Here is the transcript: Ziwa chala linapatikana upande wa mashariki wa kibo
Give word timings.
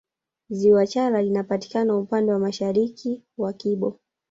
Ziwa 0.49 0.87
chala 0.87 1.21
linapatikana 1.21 1.97
upande 1.97 2.31
wa 2.31 2.39
mashariki 2.39 3.23
wa 3.37 3.53
kibo 3.53 3.99